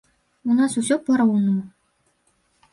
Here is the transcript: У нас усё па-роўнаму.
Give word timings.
У 0.53 0.57
нас 0.59 0.71
усё 0.81 0.97
па-роўнаму. 1.11 1.63